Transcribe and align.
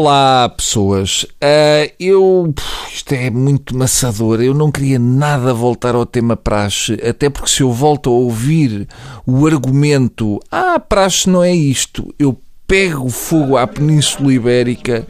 Olá, 0.00 0.48
pessoas. 0.48 1.24
Uh, 1.24 1.92
eu. 1.98 2.54
Isto 2.88 3.14
é 3.14 3.30
muito 3.30 3.76
maçador. 3.76 4.40
Eu 4.40 4.54
não 4.54 4.70
queria 4.70 4.96
nada 4.96 5.52
voltar 5.52 5.96
ao 5.96 6.06
tema 6.06 6.36
praxe, 6.36 6.92
até 7.04 7.28
porque 7.28 7.50
se 7.50 7.62
eu 7.62 7.72
volto 7.72 8.08
a 8.08 8.12
ouvir 8.12 8.86
o 9.26 9.44
argumento 9.44 10.38
ah, 10.52 10.78
praxe 10.78 11.28
não 11.28 11.42
é 11.42 11.52
isto, 11.52 12.14
eu 12.16 12.40
pego 12.64 13.10
fogo 13.10 13.56
à 13.56 13.66
Península 13.66 14.32
Ibérica 14.32 15.04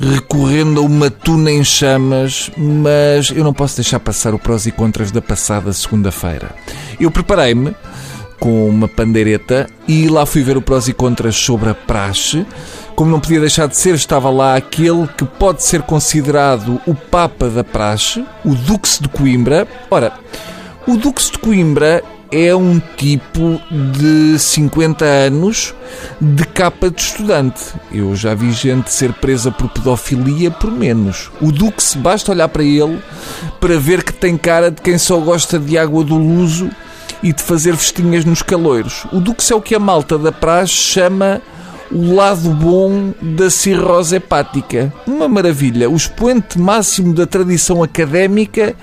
recorrendo 0.00 0.80
a 0.80 0.82
uma 0.82 1.08
tuna 1.08 1.52
em 1.52 1.62
chamas, 1.62 2.50
mas 2.56 3.30
eu 3.30 3.44
não 3.44 3.54
posso 3.54 3.76
deixar 3.76 4.00
passar 4.00 4.34
o 4.34 4.40
prós 4.40 4.66
e 4.66 4.72
contras 4.72 5.12
da 5.12 5.22
passada 5.22 5.72
segunda-feira. 5.72 6.52
Eu 6.98 7.12
preparei-me 7.12 7.72
com 8.40 8.68
uma 8.68 8.88
pandeireta 8.88 9.68
e 9.86 10.08
lá 10.08 10.26
fui 10.26 10.42
ver 10.42 10.56
o 10.56 10.62
prós 10.62 10.88
e 10.88 10.92
contras 10.92 11.36
sobre 11.36 11.70
a 11.70 11.74
praxe. 11.74 12.44
Como 12.96 13.10
não 13.10 13.20
podia 13.20 13.40
deixar 13.40 13.68
de 13.68 13.76
ser, 13.76 13.94
estava 13.94 14.30
lá 14.30 14.56
aquele 14.56 15.06
que 15.06 15.24
pode 15.26 15.62
ser 15.62 15.82
considerado 15.82 16.80
o 16.86 16.94
Papa 16.94 17.50
da 17.50 17.62
Praxe, 17.62 18.24
o 18.42 18.54
Duque 18.54 18.88
de 19.02 19.08
Coimbra. 19.10 19.68
Ora, 19.90 20.14
o 20.88 20.96
Duque 20.96 21.22
de 21.22 21.38
Coimbra 21.38 22.02
é 22.32 22.56
um 22.56 22.80
tipo 22.96 23.60
de 23.70 24.38
50 24.38 25.04
anos 25.04 25.74
de 26.18 26.46
capa 26.46 26.90
de 26.90 26.98
estudante. 26.98 27.60
Eu 27.92 28.16
já 28.16 28.32
vi 28.32 28.50
gente 28.50 28.90
ser 28.90 29.12
presa 29.12 29.52
por 29.52 29.68
pedofilia 29.68 30.50
por 30.50 30.70
menos. 30.70 31.30
O 31.38 31.52
Duque 31.52 31.82
basta 31.98 32.32
olhar 32.32 32.48
para 32.48 32.64
ele 32.64 32.98
para 33.60 33.78
ver 33.78 34.02
que 34.02 34.12
tem 34.12 34.38
cara 34.38 34.70
de 34.70 34.80
quem 34.80 34.96
só 34.96 35.18
gosta 35.18 35.58
de 35.58 35.76
água 35.76 36.02
do 36.02 36.16
luso 36.16 36.70
e 37.22 37.30
de 37.30 37.42
fazer 37.42 37.76
festinhas 37.76 38.24
nos 38.24 38.40
caloiros. 38.40 39.04
O 39.12 39.20
Duque 39.20 39.52
é 39.52 39.54
o 39.54 39.60
que 39.60 39.74
a 39.74 39.78
malta 39.78 40.16
da 40.16 40.32
praxe 40.32 40.72
chama 40.72 41.42
o 41.90 42.14
lado 42.14 42.50
bom 42.50 43.12
da 43.20 43.50
cirrose 43.50 44.16
hepática. 44.16 44.92
Uma 45.06 45.28
maravilha. 45.28 45.88
O 45.88 45.96
expoente 45.96 46.58
máximo 46.58 47.12
da 47.14 47.26
tradição 47.26 47.82
académica 47.82 48.74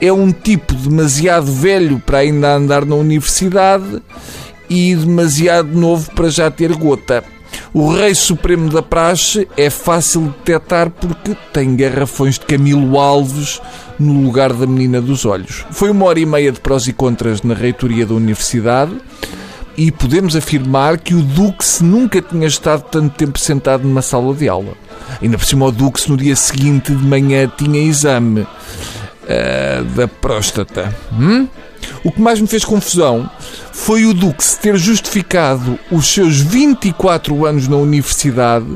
é 0.00 0.12
um 0.12 0.30
tipo 0.30 0.74
demasiado 0.74 1.50
velho 1.50 2.00
para 2.04 2.18
ainda 2.18 2.54
andar 2.54 2.84
na 2.84 2.94
universidade 2.94 4.02
e 4.68 4.94
demasiado 4.94 5.68
novo 5.68 6.10
para 6.12 6.28
já 6.28 6.50
ter 6.50 6.74
gota. 6.74 7.24
O 7.72 7.92
Rei 7.92 8.14
Supremo 8.14 8.70
da 8.70 8.82
Praxe 8.82 9.48
é 9.56 9.70
fácil 9.70 10.22
de 10.22 10.28
detectar 10.28 10.90
porque 10.90 11.36
tem 11.52 11.76
garrafões 11.76 12.38
de 12.38 12.46
Camilo 12.46 12.98
Alves 12.98 13.60
no 13.98 14.22
lugar 14.22 14.52
da 14.52 14.66
menina 14.66 15.00
dos 15.00 15.24
olhos. 15.24 15.64
Foi 15.70 15.90
uma 15.90 16.06
hora 16.06 16.18
e 16.20 16.26
meia 16.26 16.52
de 16.52 16.60
prós 16.60 16.86
e 16.86 16.92
contras 16.92 17.42
na 17.42 17.54
reitoria 17.54 18.06
da 18.06 18.14
universidade 18.14 18.92
e 19.76 19.90
podemos 19.90 20.36
afirmar 20.36 20.98
que 20.98 21.14
o 21.14 21.22
Dux 21.22 21.80
nunca 21.80 22.22
tinha 22.22 22.46
estado 22.46 22.82
tanto 22.90 23.16
tempo 23.16 23.38
sentado 23.38 23.84
numa 23.84 24.02
sala 24.02 24.34
de 24.34 24.48
aula. 24.48 24.74
Ainda 25.20 25.38
por 25.38 25.44
cima, 25.44 25.66
o 25.66 25.72
Dux 25.72 26.06
no 26.06 26.16
dia 26.16 26.36
seguinte 26.36 26.94
de 26.94 27.04
manhã 27.04 27.50
tinha 27.56 27.80
exame 27.80 28.42
uh, 28.42 29.84
da 29.96 30.06
próstata. 30.08 30.94
Hum? 31.12 31.48
O 32.02 32.12
que 32.12 32.20
mais 32.20 32.40
me 32.40 32.46
fez 32.46 32.64
confusão 32.64 33.28
foi 33.72 34.06
o 34.06 34.14
Dux 34.14 34.56
ter 34.56 34.76
justificado 34.76 35.78
os 35.90 36.06
seus 36.06 36.40
24 36.40 37.44
anos 37.44 37.68
na 37.68 37.76
universidade 37.76 38.66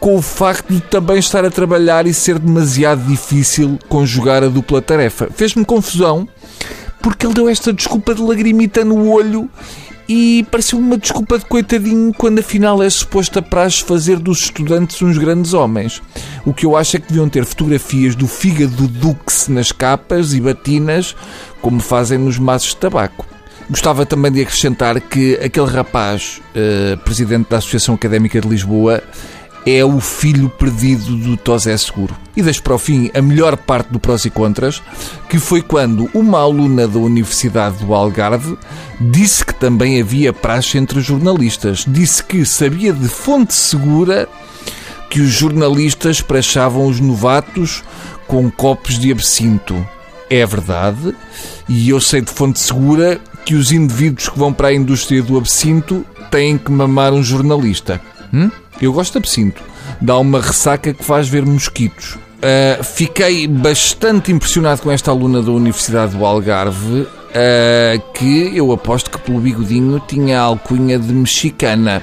com 0.00 0.16
o 0.16 0.22
facto 0.22 0.72
de 0.72 0.80
também 0.80 1.18
estar 1.18 1.44
a 1.44 1.50
trabalhar 1.50 2.06
e 2.06 2.14
ser 2.14 2.38
demasiado 2.38 3.06
difícil 3.06 3.78
conjugar 3.88 4.42
a 4.42 4.48
dupla 4.48 4.80
tarefa. 4.80 5.28
Fez-me 5.34 5.64
confusão 5.64 6.26
porque 7.02 7.26
ele 7.26 7.34
deu 7.34 7.48
esta 7.48 7.72
desculpa 7.72 8.14
de 8.14 8.22
lagrimita 8.22 8.82
no 8.82 9.10
olho 9.10 9.48
e 10.12 10.44
pareceu 10.50 10.76
uma 10.76 10.98
desculpa 10.98 11.38
de 11.38 11.44
coitadinho 11.44 12.12
quando 12.12 12.40
afinal 12.40 12.82
é 12.82 12.90
suposta 12.90 13.40
praxe 13.40 13.84
fazer 13.84 14.18
dos 14.18 14.40
estudantes 14.40 15.00
uns 15.02 15.16
grandes 15.16 15.54
homens. 15.54 16.02
O 16.44 16.52
que 16.52 16.66
eu 16.66 16.76
acho 16.76 16.96
é 16.96 17.00
que 17.00 17.06
deviam 17.06 17.28
ter 17.28 17.44
fotografias 17.44 18.16
do 18.16 18.26
fígado 18.26 18.88
Dux 18.88 19.46
nas 19.46 19.70
capas 19.70 20.34
e 20.34 20.40
batinas, 20.40 21.14
como 21.62 21.78
fazem 21.78 22.18
nos 22.18 22.40
maços 22.40 22.70
de 22.70 22.78
tabaco. 22.78 23.24
Gostava 23.70 24.04
também 24.04 24.32
de 24.32 24.40
acrescentar 24.40 25.00
que 25.00 25.34
aquele 25.34 25.68
rapaz, 25.68 26.42
uh, 26.56 26.96
presidente 27.04 27.48
da 27.48 27.58
Associação 27.58 27.94
Académica 27.94 28.40
de 28.40 28.48
Lisboa, 28.48 29.00
é 29.66 29.84
o 29.84 30.00
filho 30.00 30.48
perdido 30.48 31.16
do 31.16 31.36
Tosé 31.36 31.76
Seguro. 31.76 32.16
E 32.36 32.42
deixo 32.42 32.62
para 32.62 32.74
o 32.74 32.78
fim 32.78 33.10
a 33.14 33.20
melhor 33.20 33.56
parte 33.56 33.92
do 33.92 34.00
prós 34.00 34.24
e 34.24 34.30
contras, 34.30 34.82
que 35.28 35.38
foi 35.38 35.62
quando 35.62 36.08
uma 36.14 36.40
aluna 36.40 36.88
da 36.88 36.98
Universidade 36.98 37.84
do 37.84 37.94
Algarve 37.94 38.56
disse 39.00 39.44
que 39.44 39.54
também 39.54 40.00
havia 40.00 40.32
praxe 40.32 40.78
entre 40.78 41.00
jornalistas. 41.00 41.84
Disse 41.86 42.24
que 42.24 42.44
sabia 42.44 42.92
de 42.92 43.08
fonte 43.08 43.54
segura 43.54 44.28
que 45.10 45.20
os 45.20 45.30
jornalistas 45.30 46.20
praxavam 46.20 46.86
os 46.86 47.00
novatos 47.00 47.82
com 48.26 48.50
copos 48.50 48.98
de 48.98 49.10
absinto. 49.10 49.86
É 50.30 50.46
verdade, 50.46 51.12
e 51.68 51.88
eu 51.88 52.00
sei 52.00 52.20
de 52.20 52.30
fonte 52.30 52.60
segura 52.60 53.20
que 53.44 53.56
os 53.56 53.72
indivíduos 53.72 54.28
que 54.28 54.38
vão 54.38 54.52
para 54.52 54.68
a 54.68 54.74
indústria 54.74 55.20
do 55.20 55.36
absinto 55.36 56.06
têm 56.30 56.56
que 56.56 56.70
mamar 56.70 57.12
um 57.12 57.22
jornalista. 57.22 58.00
Hum? 58.32 58.48
Eu 58.80 58.92
gosto 58.92 59.12
de 59.12 59.18
absinto. 59.18 59.62
Dá 60.00 60.16
uma 60.18 60.40
ressaca 60.40 60.92
que 60.94 61.04
faz 61.04 61.28
ver 61.28 61.44
mosquitos. 61.44 62.14
Uh, 62.14 62.82
fiquei 62.82 63.46
bastante 63.46 64.32
impressionado 64.32 64.80
com 64.80 64.90
esta 64.90 65.10
aluna 65.10 65.42
da 65.42 65.50
Universidade 65.50 66.16
do 66.16 66.24
Algarve, 66.24 67.02
uh, 67.02 68.12
que 68.14 68.56
eu 68.56 68.72
aposto 68.72 69.10
que 69.10 69.18
pelo 69.18 69.40
bigodinho 69.40 70.00
tinha 70.08 70.40
a 70.40 70.44
alcunha 70.44 70.98
de 70.98 71.12
mexicana. 71.12 72.02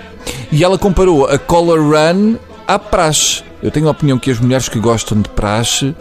E 0.52 0.64
ela 0.64 0.78
comparou 0.78 1.26
a 1.26 1.40
Color 1.40 1.80
Run 1.80 2.36
à 2.68 2.78
praxe. 2.78 3.44
Eu 3.64 3.72
tenho 3.72 3.88
a 3.88 3.92
opinião 3.92 4.20
que 4.20 4.30
as 4.30 4.40
mulheres 4.40 4.70
que 4.70 4.80
gostam 4.80 5.20
de 5.20 5.30
praxe 5.30 5.96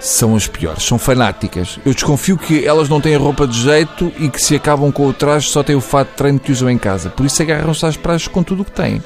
são 0.00 0.36
as 0.36 0.46
piores, 0.46 0.84
são 0.84 0.98
fanáticas. 0.98 1.78
Eu 1.84 1.94
desconfio 1.94 2.36
que 2.36 2.66
elas 2.66 2.88
não 2.88 3.00
têm 3.00 3.16
roupa 3.16 3.46
de 3.46 3.58
jeito 3.58 4.12
e 4.18 4.28
que 4.28 4.40
se 4.40 4.54
acabam 4.54 4.92
com 4.92 5.06
o 5.06 5.12
traje 5.12 5.48
só 5.48 5.62
têm 5.62 5.74
o 5.74 5.80
fato 5.80 6.10
de 6.10 6.14
treino 6.14 6.38
que 6.38 6.52
usam 6.52 6.68
em 6.70 6.78
casa. 6.78 7.08
Por 7.08 7.24
isso 7.24 7.40
agarram-se 7.40 7.86
às 7.86 7.96
praxes 7.96 8.28
com 8.28 8.42
tudo 8.42 8.62
o 8.62 8.64
que 8.64 8.72
têm. 8.72 9.02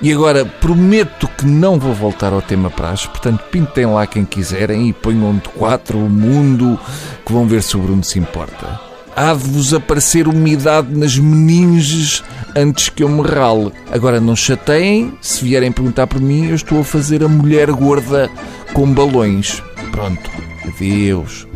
E 0.00 0.12
agora 0.12 0.44
prometo 0.44 1.26
que 1.26 1.44
não 1.44 1.76
vou 1.76 1.92
voltar 1.92 2.32
ao 2.32 2.40
tema 2.40 2.70
praxe, 2.70 3.08
portanto 3.08 3.42
pintem 3.50 3.84
lá 3.84 4.06
quem 4.06 4.24
quiserem 4.24 4.88
e 4.88 4.92
ponham 4.92 5.34
de 5.34 5.48
quatro 5.48 5.98
o 5.98 6.08
mundo 6.08 6.78
que 7.26 7.32
vão 7.32 7.48
ver 7.48 7.62
se 7.62 7.76
o 7.76 7.80
Bruno 7.80 8.04
se 8.04 8.16
importa. 8.16 8.80
Há 9.16 9.34
de 9.34 9.50
vos 9.50 9.74
aparecer 9.74 10.28
umidade 10.28 10.96
nas 10.96 11.18
meninges 11.18 12.22
antes 12.54 12.88
que 12.88 13.02
eu 13.02 13.08
me 13.08 13.22
rale. 13.22 13.72
Agora 13.90 14.20
não 14.20 14.36
chateiem, 14.36 15.12
se 15.20 15.44
vierem 15.44 15.72
perguntar 15.72 16.06
por 16.06 16.20
mim, 16.20 16.46
eu 16.46 16.54
estou 16.54 16.80
a 16.80 16.84
fazer 16.84 17.24
a 17.24 17.28
mulher 17.28 17.68
gorda 17.72 18.30
com 18.72 18.88
balões. 18.94 19.60
Pronto, 19.90 20.30
adeus. 20.64 21.47